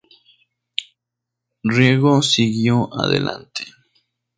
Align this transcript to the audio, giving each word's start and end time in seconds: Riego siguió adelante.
Riego 1.63 2.23
siguió 2.23 2.89
adelante. 2.91 3.65